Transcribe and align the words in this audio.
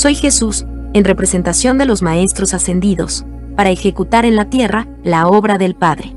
Soy 0.00 0.14
Jesús, 0.14 0.64
en 0.94 1.04
representación 1.04 1.76
de 1.76 1.84
los 1.84 2.00
Maestros 2.00 2.54
ascendidos, 2.54 3.26
para 3.54 3.68
ejecutar 3.68 4.24
en 4.24 4.34
la 4.34 4.46
tierra 4.46 4.86
la 5.04 5.28
obra 5.28 5.58
del 5.58 5.74
Padre. 5.74 6.14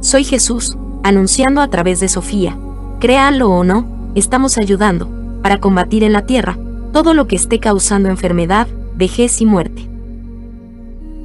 Soy 0.00 0.24
Jesús, 0.24 0.74
anunciando 1.02 1.60
a 1.60 1.68
través 1.68 2.00
de 2.00 2.08
Sofía, 2.08 2.56
créanlo 3.00 3.50
o 3.50 3.64
no, 3.64 3.86
estamos 4.14 4.56
ayudando, 4.56 5.10
para 5.42 5.60
combatir 5.60 6.02
en 6.04 6.14
la 6.14 6.24
tierra, 6.24 6.56
todo 6.90 7.12
lo 7.12 7.26
que 7.26 7.36
esté 7.36 7.60
causando 7.60 8.08
enfermedad, 8.08 8.66
vejez 8.96 9.42
y 9.42 9.44
muerte. 9.44 9.86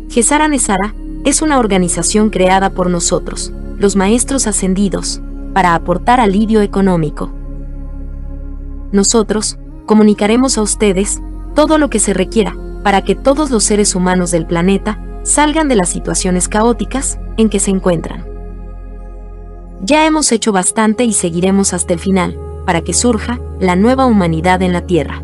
Gesara 0.09 0.49
Nesara 0.49 0.93
es 1.23 1.41
una 1.41 1.57
organización 1.57 2.31
creada 2.31 2.71
por 2.71 2.89
nosotros, 2.89 3.53
los 3.77 3.95
maestros 3.95 4.45
ascendidos, 4.45 5.21
para 5.53 5.73
aportar 5.73 6.19
alivio 6.19 6.59
económico. 6.59 7.31
Nosotros, 8.91 9.57
comunicaremos 9.85 10.57
a 10.57 10.61
ustedes 10.61 11.21
todo 11.55 11.77
lo 11.77 11.89
que 11.89 11.99
se 11.99 12.13
requiera 12.13 12.55
para 12.83 13.01
que 13.01 13.15
todos 13.15 13.49
los 13.49 13.63
seres 13.63 13.95
humanos 13.95 14.31
del 14.31 14.45
planeta 14.45 14.99
salgan 15.23 15.69
de 15.69 15.75
las 15.75 15.89
situaciones 15.89 16.49
caóticas 16.49 17.17
en 17.37 17.49
que 17.49 17.59
se 17.59 17.71
encuentran. 17.71 18.25
Ya 19.81 20.05
hemos 20.05 20.31
hecho 20.31 20.51
bastante 20.51 21.03
y 21.03 21.13
seguiremos 21.13 21.73
hasta 21.73 21.93
el 21.93 21.99
final, 21.99 22.37
para 22.65 22.81
que 22.81 22.93
surja 22.93 23.39
la 23.59 23.75
nueva 23.75 24.05
humanidad 24.05 24.61
en 24.61 24.73
la 24.73 24.85
Tierra. 24.85 25.23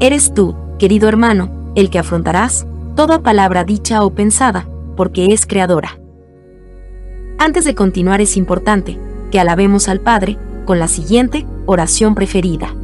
Eres 0.00 0.32
tú, 0.34 0.54
querido 0.78 1.08
hermano, 1.08 1.72
el 1.74 1.90
que 1.90 1.98
afrontarás 1.98 2.66
toda 2.94 3.20
palabra 3.20 3.64
dicha 3.64 4.04
o 4.04 4.10
pensada, 4.10 4.68
porque 4.96 5.32
es 5.32 5.46
creadora. 5.46 5.98
Antes 7.38 7.64
de 7.64 7.74
continuar 7.74 8.20
es 8.20 8.36
importante 8.36 8.98
que 9.30 9.40
alabemos 9.40 9.88
al 9.88 10.00
Padre 10.00 10.36
con 10.64 10.78
la 10.78 10.88
siguiente 10.88 11.46
oración 11.66 12.14
preferida. 12.14 12.74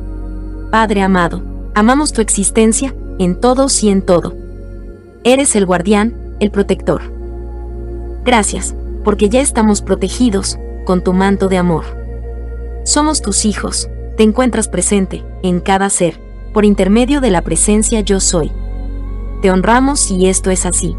Padre 0.74 1.02
amado, 1.02 1.40
amamos 1.76 2.12
tu 2.12 2.20
existencia 2.20 2.96
en 3.20 3.38
todos 3.38 3.84
y 3.84 3.90
en 3.90 4.02
todo. 4.02 4.34
Eres 5.22 5.54
el 5.54 5.66
guardián, 5.66 6.34
el 6.40 6.50
protector. 6.50 7.00
Gracias, 8.24 8.74
porque 9.04 9.28
ya 9.28 9.40
estamos 9.40 9.82
protegidos 9.82 10.58
con 10.84 11.04
tu 11.04 11.12
manto 11.12 11.46
de 11.46 11.58
amor. 11.58 11.84
Somos 12.84 13.22
tus 13.22 13.44
hijos, 13.44 13.88
te 14.16 14.24
encuentras 14.24 14.66
presente 14.66 15.22
en 15.44 15.60
cada 15.60 15.88
ser, 15.90 16.18
por 16.52 16.64
intermedio 16.64 17.20
de 17.20 17.30
la 17.30 17.42
presencia 17.42 18.00
yo 18.00 18.18
soy. 18.18 18.50
Te 19.42 19.52
honramos 19.52 20.10
y 20.10 20.26
esto 20.26 20.50
es 20.50 20.66
así. 20.66 20.96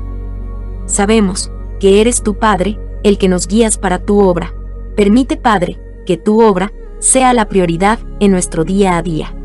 Sabemos 0.85 1.51
que 1.81 1.99
eres 1.99 2.23
tu 2.23 2.35
Padre, 2.35 2.79
el 3.03 3.17
que 3.17 3.27
nos 3.27 3.45
guías 3.45 3.77
para 3.77 3.99
tu 3.99 4.21
obra. 4.21 4.53
Permite, 4.95 5.35
Padre, 5.35 5.77
que 6.05 6.15
tu 6.15 6.41
obra 6.41 6.71
sea 6.99 7.33
la 7.33 7.49
prioridad 7.49 7.99
en 8.21 8.31
nuestro 8.31 8.63
día 8.63 8.95
a 8.95 9.01
día. 9.01 9.35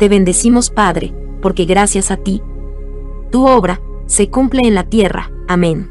Te 0.00 0.08
bendecimos, 0.08 0.70
Padre, 0.70 1.12
porque 1.42 1.66
gracias 1.66 2.10
a 2.10 2.16
ti, 2.16 2.42
tu 3.30 3.46
obra 3.46 3.82
se 4.06 4.30
cumple 4.30 4.62
en 4.66 4.74
la 4.74 4.84
tierra. 4.84 5.30
Amén. 5.46 5.90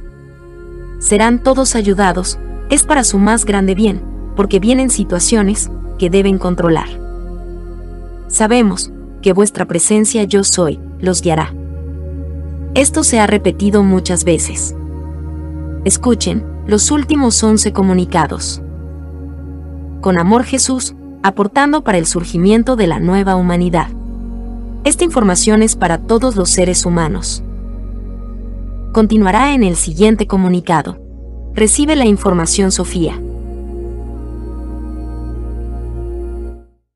Serán 0.97 1.43
todos 1.43 1.75
ayudados, 1.75 2.39
es 2.71 2.81
para 2.87 3.03
su 3.03 3.19
más 3.19 3.45
grande 3.45 3.75
bien, 3.75 4.02
porque 4.35 4.59
vienen 4.59 4.89
situaciones 4.89 5.69
que 5.99 6.09
deben 6.09 6.39
controlar. 6.39 6.89
Sabemos 8.30 8.91
que 9.21 9.31
vuestra 9.31 9.65
presencia 9.65 10.23
yo 10.23 10.43
soy, 10.43 10.80
los 10.99 11.21
guiará. 11.21 11.53
Esto 12.73 13.03
se 13.03 13.19
ha 13.19 13.27
repetido 13.27 13.83
muchas 13.83 14.23
veces. 14.23 14.75
Escuchen 15.85 16.43
los 16.65 16.89
últimos 16.89 17.43
once 17.43 17.73
comunicados. 17.73 18.59
Con 20.02 20.17
amor 20.17 20.45
Jesús, 20.45 20.95
aportando 21.21 21.83
para 21.83 21.99
el 21.99 22.07
surgimiento 22.07 22.75
de 22.75 22.87
la 22.87 22.99
nueva 22.99 23.35
humanidad. 23.35 23.89
Esta 24.83 25.03
información 25.03 25.61
es 25.61 25.75
para 25.75 25.97
todos 25.97 26.36
los 26.36 26.49
seres 26.49 26.86
humanos. 26.86 27.43
Continuará 28.93 29.54
en 29.54 29.64
el 29.64 29.76
siguiente 29.76 30.26
comunicado. 30.26 30.98
Recibe 31.54 31.95
la 31.95 32.05
información 32.05 32.71
Sofía. 32.71 33.21